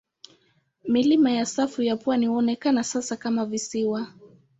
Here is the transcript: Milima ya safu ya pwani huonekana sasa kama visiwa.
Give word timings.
Milima 0.87 1.31
ya 1.31 1.45
safu 1.45 1.81
ya 1.81 1.97
pwani 1.97 2.27
huonekana 2.27 2.83
sasa 2.83 3.15
kama 3.17 3.45
visiwa. 3.45 4.07